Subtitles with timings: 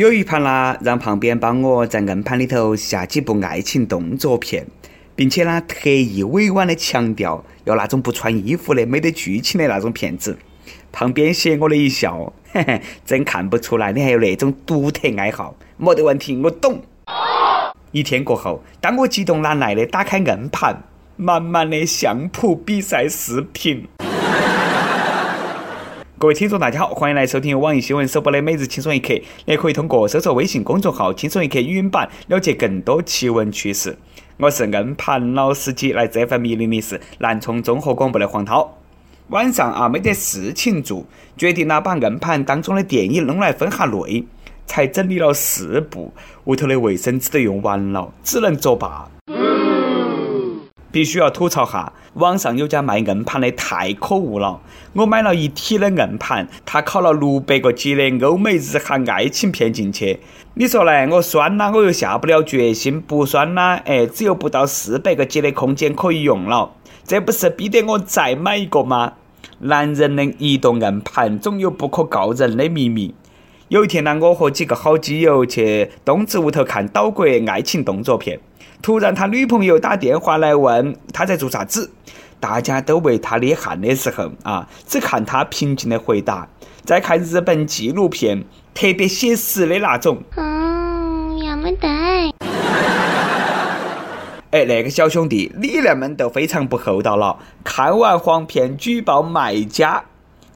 [0.00, 4.66] 有一盘呢，让旁边帮我在硬盘里头下几部爱情动作片，
[5.14, 10.38] 并且呢，特意委婉的强调要那种不穿衣服的、没得剧情的那种片子。
[10.90, 15.54] 旁边斜我的一笑，嘿嘿，真看不出来你还有那种独特爱好。
[15.76, 16.80] 没得问题，我懂。
[17.92, 20.82] 一天过后，当我激动难耐的打开硬盘，
[21.16, 23.86] 满满的相扑比赛视频。
[26.20, 29.14] 各位听众，大家好，欢迎来收听网易新闻首播的《每日轻松一刻》，
[29.46, 33.96] 也可以通过搜索微信公众号“轻松一刻”语音版了解更多奇闻趣事。
[34.36, 38.76] 我是硬盘老司机，来自 FM 一零零四南充综合广播的黄涛。
[39.28, 41.06] 晚上啊，没得事情做，
[41.38, 44.22] 决定呢把硬盘当中的电影弄来分下类，
[44.66, 46.12] 才整理了四部，
[46.44, 49.08] 屋头的卫生纸都用完了，只能作罢。
[50.92, 54.60] 必须要吐槽哈，网上有家卖硬盘的太可恶了。
[54.94, 60.20] 我买了一体的硬盘，他拷了六百个 G 的欧美日韩爱情片进去。
[60.54, 61.14] 你说呢？
[61.14, 66.72] 我酸啦，我又下不了决心；不酸啦，哎，只有不到四百个 G 的空间可以用了。
[67.04, 69.12] 这不是逼得我再买一个吗？
[69.60, 73.14] 男人的移动硬盘总有不可告人的秘密。
[73.68, 78.40] 有一天呢，我和几个好基友去东子屋头看岛国爱情动作片。
[78.82, 81.90] 突然，他女朋友打电话来问他在做啥子，
[82.40, 86.48] 大家都为他捏汗的时候啊，只看他平静的回答，
[86.84, 90.22] 在看日本纪录片，特别写实的那种。
[90.36, 91.88] 嗯，要么得。
[94.50, 100.02] 哎，那个小兄弟你那们都非常不厚道了，看完黄片举报卖家。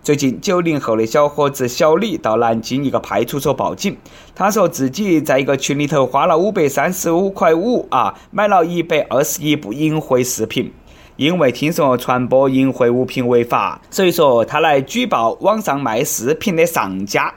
[0.05, 3.97] 最近，九零后的小伙子小李到南京一个派出所报警。
[4.35, 10.71] 他说自己在一个群里头花了五百三十五块五啊，买了一百二十一部淫秽视频。
[11.17, 17.33] 因为听说传播淫秽物品违法，所以说他来举报网上卖视频的上家。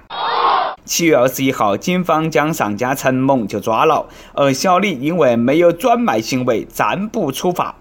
[0.83, 7.73] 七月二十一号，警方将上家陈某就抓了，而小李因为没有转卖行为，暂不处罚。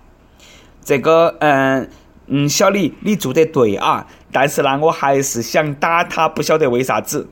[0.84, 1.90] 这个，嗯。
[2.28, 7.28] 嗯，小李，你做得对啊，但是呢，我还是想打他，不晓得为啥子。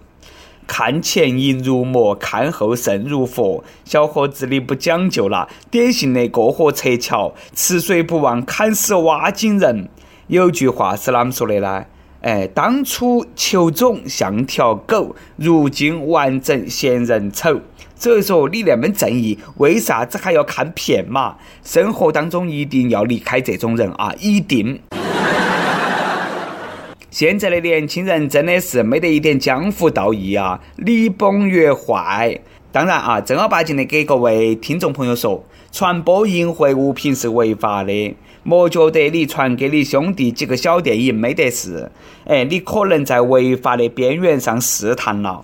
[0.66, 3.62] 看前淫如魔，看后圣如佛。
[3.84, 9.88] 小伙子，你不讲究了，典型的过河拆桥，吃水不忘砍死挖井人。
[10.28, 11.84] 有句话是啷么说的呢？
[12.22, 17.60] 哎，当初求种像条狗，如今完整嫌人丑。
[18.04, 21.36] 所以说你那么正义，为啥子还要看片嘛？
[21.62, 24.12] 生活当中一定要离开这种人啊！
[24.20, 24.78] 一定。
[27.10, 32.38] 现在的年轻人真的是没得一点江湖道义啊，礼崩乐坏。
[32.70, 35.42] 当然啊，正儿八经的给各位听众朋友说，
[35.72, 38.14] 传播淫秽物品是违法的。
[38.42, 41.90] 莫觉得你传给你兄弟几个小电影没得事，
[42.26, 45.42] 哎，你可能在违法的边缘上试探了。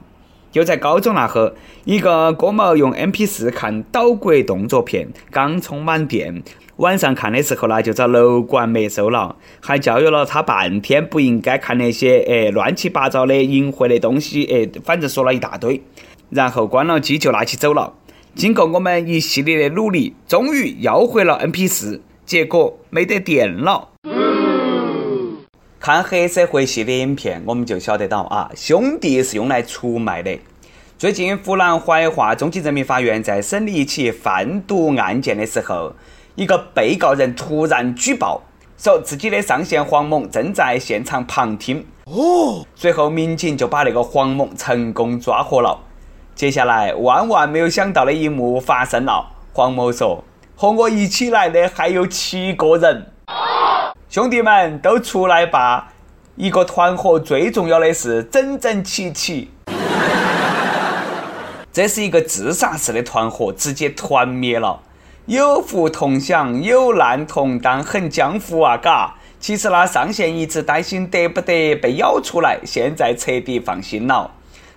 [0.51, 1.53] 就在高中那会，
[1.85, 6.43] 一个哥们用 MP 四看岛国动作片，刚充满电，
[6.77, 15.81] 晚上看的时候呢，就遭楼管没收了，还教育了他半天不应该看那些诶乱七八糟的淫秽的东西，诶，反正说了一大堆，
[16.31, 17.95] 然后关了机就拿起走了。
[18.35, 23.90] 经过我们一系列的努力，终于要回了 MP 四，结果没得电了。
[25.81, 30.39] 看黑社会系列影片，我们就晓得到啊，兄弟是用来出卖的。
[30.99, 35.95] 最近，湖南怀化中级人民法院在审理一起贩毒案件的时候，
[36.35, 38.43] 一个被告人突然举报，
[38.77, 41.87] 说自己的上线黄某正在现场旁听。
[42.05, 45.81] 哦，随后民警就把那个黄某成功抓获了。
[46.35, 49.33] 接下来，万万没有想到的一幕发生了。
[49.55, 50.23] 黄某说
[50.55, 53.07] ：“和我一起来的还有七个人。”
[54.11, 55.93] 兄弟们都出来吧！
[56.35, 59.49] 一个团伙最重要的是整整齐齐。
[61.73, 64.81] 这是一个自杀式的团伙，直接团灭了。
[65.27, 68.77] 有福同享，有难同当，很江湖啊！
[68.77, 69.15] 嘎。
[69.39, 74.29] 其实呢，上线一直担心得不得被咬出来，现在彻底放心了。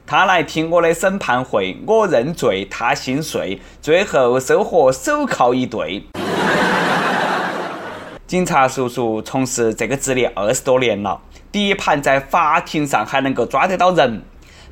[0.06, 6.04] 他来听我的审判会，我认罪，他心碎，最后收获手铐一对。
[8.34, 11.22] 警察叔叔从事这个职业二十多年了，
[11.52, 14.24] 第一盘在法庭上还能够抓得到人，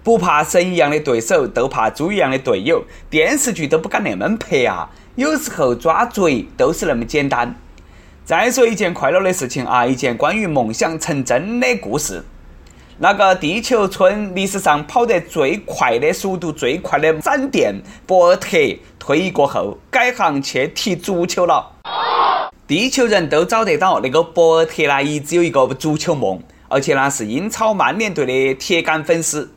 [0.02, 2.84] 不怕神一样的对手，都怕猪一样的队友。
[3.08, 4.90] 电视剧都不敢那么拍啊！
[5.14, 7.56] 有时候抓贼都是那么简单。
[8.26, 12.24] 再说一件快乐的事情啊，一件关于梦想成真的故事。
[12.98, 18.58] 那个地球村历史上跑得最快的、速度最快的闪电博尔特
[18.98, 21.74] 退役过后，改行去踢足球了。
[22.72, 29.52] 地球人都找得到，那个博尔特呢，一直有一个足球梦，而且呢是英超曼联队的铁杆粉丝。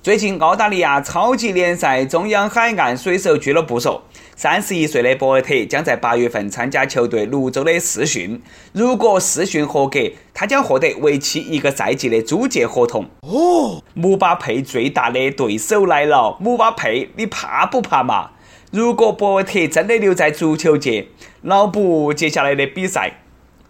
[0.00, 4.00] 最近，澳大利亚超级联赛中央海岸水手俱乐部说，
[4.36, 8.40] 三十一岁的博尔特将在八月份参加球队泸州的试训。
[8.72, 9.98] 如果试训合格，
[10.32, 13.06] 他将获得为期一个赛季的租借合同。
[13.22, 18.30] 哦，姆巴佩最大的对手来了，姆巴佩，你怕不怕嘛？
[18.70, 21.08] 如果博尔特真的留在足球界，
[21.42, 23.14] 脑补接下来的比赛。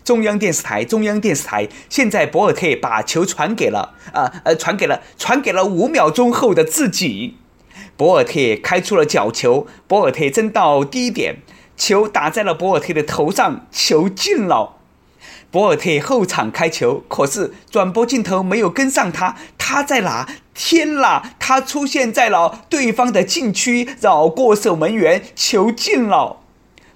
[0.05, 7.37] 中央电视台，中央电视台，现在博尔特把球传给了，呃呃，传给了，传给了五秒钟后的自己。
[7.97, 11.43] 博尔特开出了角球，博尔特争到低点，
[11.77, 14.77] 球打在了博尔特的头上，球进了。
[15.51, 20.29] 博尔特后场开球，可是转播镜头没有跟上他，他在哪？
[20.55, 26.39] 天啦，他出现在了对方的禁区，绕过守门员，球进了。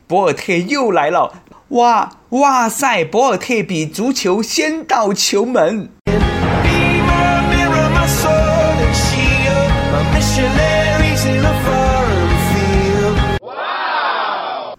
[0.07, 1.43] 博尔特又来了。
[1.69, 3.05] 哇哇塞！
[3.05, 5.91] 博尔特比足球先到球门。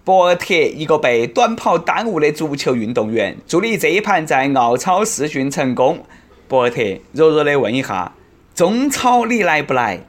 [0.02, 6.04] 博尔特，一个被短跑耽误的足球运动员，祝你这一盘在澳超试训成功。
[6.48, 8.10] 博尔特，弱弱的问一下，
[8.52, 10.00] 中超你来不来？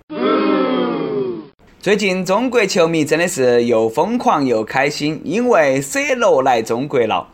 [1.80, 7.27] 最近中国球迷真的是又疯狂又开心，因为 C 罗来中国了。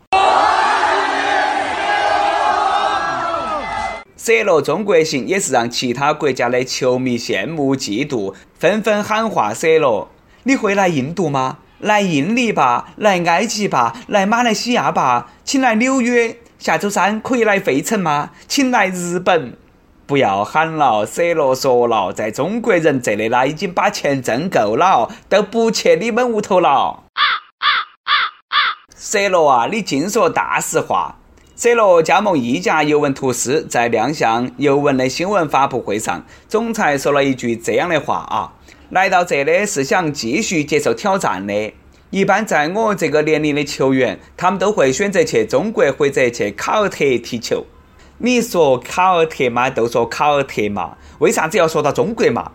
[4.23, 10.11] C 罗中国行也是让其他国家的球迷羡慕嫉妒，纷纷喊话 C 罗
[10.45, 11.57] ：“你会来印度吗？
[11.79, 16.37] 来印尼吧，来埃及吧，来马来西亚吧，请来纽约。
[16.59, 18.29] 下周三可以来费城吗？
[18.47, 19.57] 请来日本。”
[20.05, 27.05] 不要喊了，C 罗说了，在中国人这里啦，已经把钱挣够了，都不去你们屋头了。
[28.95, 31.17] C 罗啊，你净说大实话。
[31.61, 38.53] C 罗加盟意甲尤文图斯，在亮相尤文的新闻发布会上，总裁说了一句这样的话啊：
[38.89, 41.71] 来到这里是想继续接受挑战的。
[42.09, 47.67] 一般在我这个年龄的球员，他们都会选择去中国或者去卡尔特踢球。
[48.17, 52.53] 你说卡尔特嘛，都说卡尔特嘛，为啥子要说到中国嘛？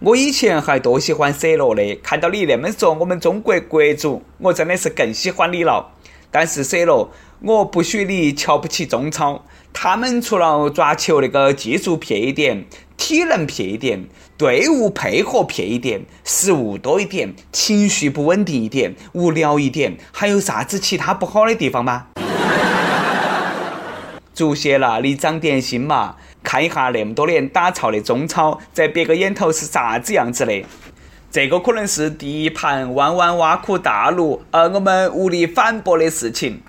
[0.00, 5.94] 我以前还多喜欢 C 罗的，看到你那么说我们中国国足，我真的是更喜欢你了。
[6.32, 12.64] 但是 C 罗，我不许你瞧不起中超，他们除了抓球那个技术撇一点，
[12.96, 14.06] 体能撇一点，
[14.38, 22.06] 队伍配合撇一点，失误多一点，情绪不稳定一点，无聊一点，还有啥子其他不好的地方吗？
[24.32, 26.16] 足协了，你长点心嘛！
[26.42, 30.64] 看一下那么多年打超的中超，在别个眼头是啥子样子的？
[31.32, 36.60] 这个可能是第一盘弯弯挖苦大陆，而我们无力反驳的事情。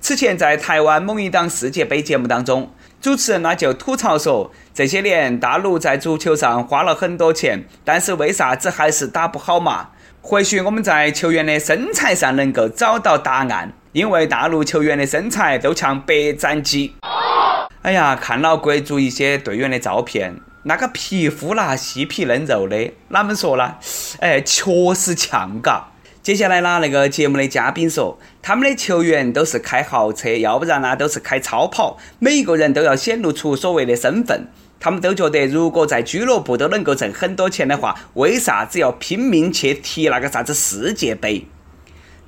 [0.00, 9.90] 此前在台湾某一档世界杯节目当中，主持人呢就吐槽说，这些年大陆在足球上花了很多钱，但是为啥子还是打不好嘛？
[10.22, 13.74] 或许我们在球员的身材上能够找到答案。
[13.92, 16.94] 因为大陆球员的身材都像白斩鸡。
[17.82, 23.76] 哎呀，看了国足一些队员的照片，那个皮肤啦细皮嫩肉的，哪们说呢？
[24.18, 25.92] 哎，确实像嘎。
[26.22, 34.48] 接下来呢，那个节目的嘉宾说，他们的球员都是开豪车，要不然呢都是开超跑，每一个人都要显露出所谓的身份。
[34.78, 41.46] 他们都觉得，如果在俱乐部都能够挣很多钱的话，为啥子要拼命去踢那个啥子世界杯？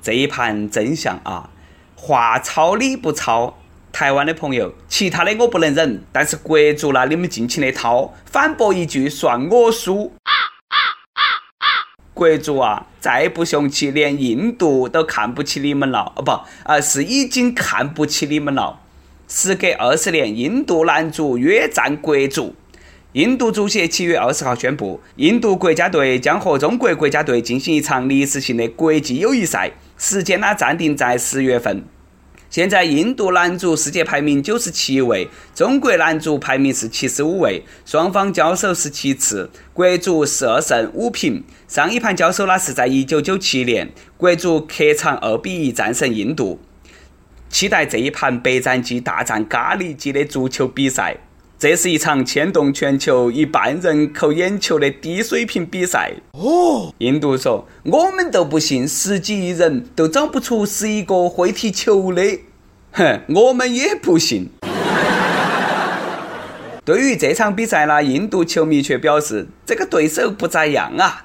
[0.01, 1.51] 这一盘真相啊！
[1.95, 3.57] 话糙理不糙，
[3.93, 10.11] 台湾的朋友，其他的我不能忍，但是国足啦，你们尽情的掏，反驳一句算我输。
[12.15, 16.11] 国足啊，再不雄起，连印度都看不起你们了。
[16.15, 16.31] 哦不，
[16.63, 18.79] 啊是已经看不起你们了。
[19.27, 22.55] 时隔二十年，印度男足约战国足。
[23.11, 31.85] 印度足协七月二十号宣布，印度国家队将和中国国家队进行一场历史性的国际友谊赛，时间呢暂定在十月份。
[32.53, 41.43] 现在印度男足世界排名九十七位，中国男足排名是七十五位，双方交手是七次，国足十二胜五平。
[41.67, 46.61] 上一盘交手呢是在一九九七年，国足客场二比一战胜印度。
[47.49, 51.17] 期待这一盘白战鸡大战咖喱鸡的足球比赛，
[51.63, 56.11] 这是一场牵动全球一半人口眼球的低水平比赛。
[56.33, 62.21] 哦，印度说我们都不信，十几亿人都找不出十一个会踢球的。
[62.91, 64.49] 哼，我们也不信。
[66.83, 71.22] 对于这场比赛呢，印度球迷却表示这个对手不咋样啊。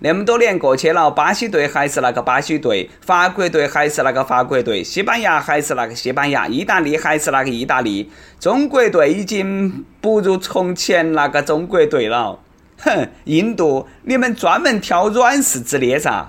[0.00, 12.38] 那么多年过去了，巴西队还是那个巴西队，法国队还是那个法国队，西班牙还是那个西班牙，意大利还是那个意大利，中国队已经不如从前那个中国队了。
[12.78, 16.26] 哼，印度，你们专门挑软柿子捏噻？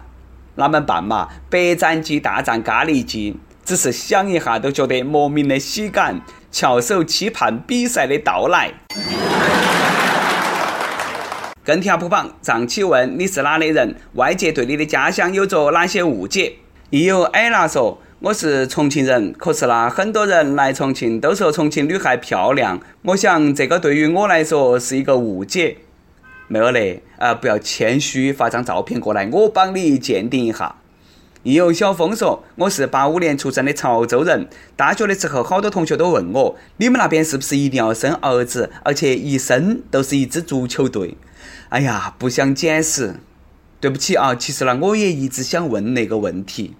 [0.56, 1.28] 那么办嘛？
[1.50, 8.72] 白斩鸡大战咖喱鸡，只是想一下都觉得莫名的喜感，翘首期盼比赛的到来。
[11.68, 13.94] 跟帖不榜上期问你是哪里人？
[14.14, 16.54] 外界对你的家乡有着哪些误解？
[16.92, 25.80] 亦有艾拉说我是重庆人，可是呢，很多人来重庆都说重庆女孩漂亮，我想这个对于我来说是一个误解。
[26.48, 30.78] 没有嘞，啊，不要谦虚，发张照片过来，我帮你鉴定一下。
[31.44, 34.48] 亦有小峰说：“我是八五年出生的潮州人，
[34.78, 41.18] 大学的时候，好多同学都问我，你们那边是不是一定要生儿子，而且一生都是一支足球队？”
[41.70, 43.16] 哎呀，不想解释，
[43.80, 46.75] 对不起啊，其实呢，我也一直想问那个问题。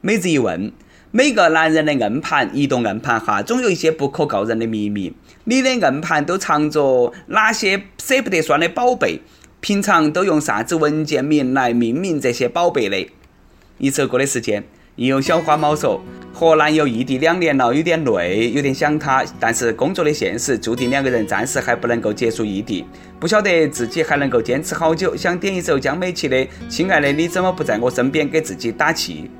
[0.00, 0.72] 每日一问。
[1.10, 5.14] 每个男人的硬盘，移动硬盘哈，总有一些不可告人的秘密。
[5.44, 9.22] 你的硬盘都藏着哪些舍不得删的宝贝？
[9.60, 13.10] 平常都用啥子文件名来命名这些宝贝的？
[13.78, 14.64] 一首歌的时间，
[15.06, 16.00] 有小花猫说，
[16.34, 22.84] 和男友异地两年了，有点累，有点想他，但是工作的现实注定两个人暂时还不能够结束异地，
[23.20, 25.14] 不晓得自己还能够坚持好久。
[25.14, 26.36] 想点一首江美琪的
[26.68, 29.30] 《亲爱的你怎么不在我身边》，给自己打气。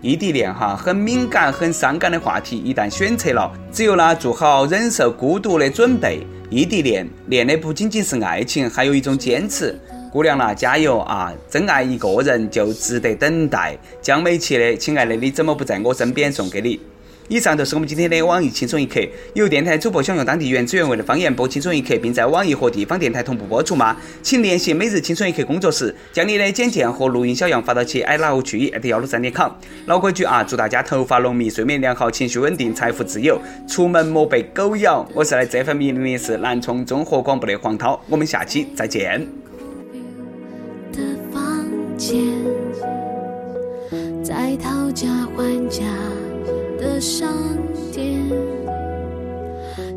[0.00, 6.26] 异地恋哈，很敏感、很伤感的话题，一旦选择了，只有呢做好忍受孤独的准备。
[6.48, 9.78] 异地恋恋的不仅仅是爱情，还有一种坚持。
[10.14, 11.34] 姑娘啦，加油啊！
[11.50, 13.76] 真爱一个人就值得等待。
[14.00, 16.30] 江美琪的亲爱的，你怎么不在我身边？
[16.30, 16.78] 送给你。
[17.26, 19.00] 以上就是我们今天的网易轻松一刻。
[19.32, 23.96] 有电台主播想用当地原汁原味的方言播轻松一刻，并在网易和地方电台同步播出吗？
[24.22, 29.50] 请联系每日轻松一刻工作室，将你的简介和录音小样发到其 i love 曲艺 at 幺六三点 com。
[29.86, 35.04] 老规矩啊，祝大家头发浓密，睡眠良好，情绪稳定，财富自由，出门莫被狗咬。
[35.12, 39.43] 我是来这份迷的是南充综合广播的黄涛，我们下期再见。
[44.22, 45.84] 在讨价还价。
[46.84, 47.32] 的商
[47.92, 48.20] 店，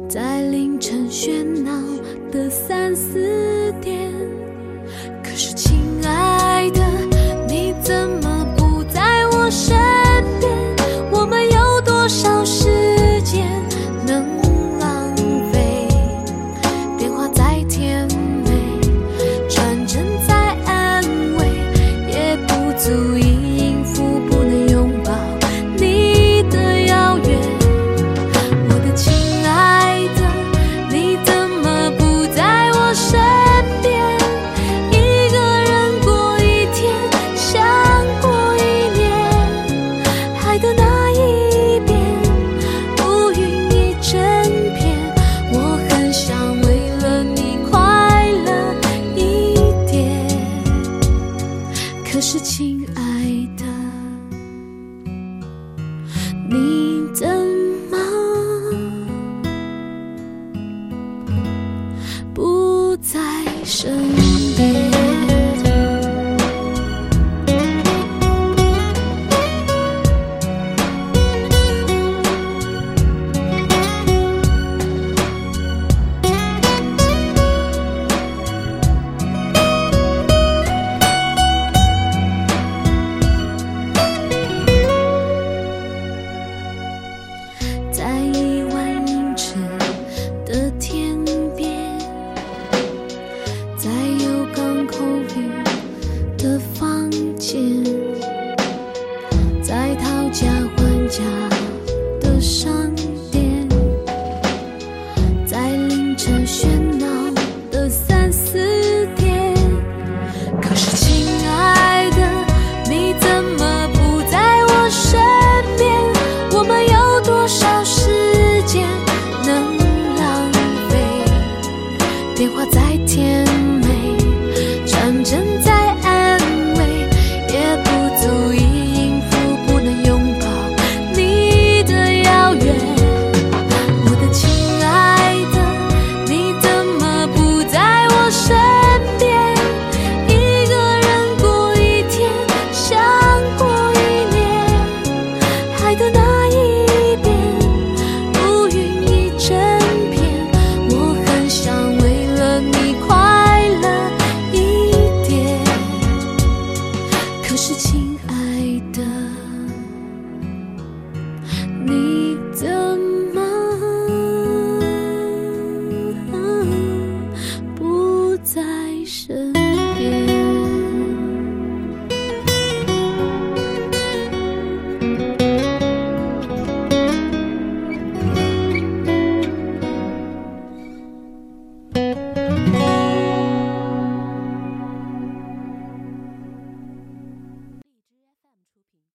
[0.08, 1.72] 在凌晨喧闹
[2.32, 3.97] 的三四点。